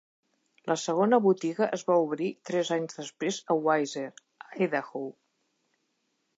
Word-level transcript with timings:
La 0.69 0.77
segona 0.83 1.19
botiga 1.25 1.67
es 1.77 1.83
va 1.91 1.97
obrir 2.07 2.31
tres 2.51 2.73
anys 2.77 2.99
després 3.03 3.39
a 3.57 3.61
Weiser 3.69 4.07
(Idaho). 4.69 5.07